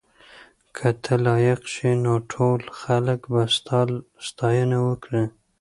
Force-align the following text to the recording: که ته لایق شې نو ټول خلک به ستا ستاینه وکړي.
که 0.75 0.87
ته 1.03 1.13
لایق 1.25 1.61
شې 1.73 1.91
نو 2.03 2.13
ټول 2.31 2.61
خلک 2.79 3.19
به 3.31 3.41
ستا 3.55 3.81
ستاینه 4.27 4.77
وکړي. 4.87 5.23